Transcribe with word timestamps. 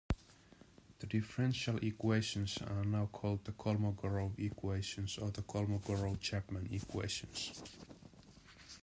The 0.97 1.05
differential 1.05 1.77
equations 1.77 2.57
are 2.67 2.83
now 2.83 3.05
called 3.05 3.45
the 3.45 3.51
Kolmogorov 3.51 4.39
equations 4.39 5.19
or 5.19 5.29
the 5.29 5.43
Kolmogorov-Chapman 5.43 6.69
equations. 6.71 7.61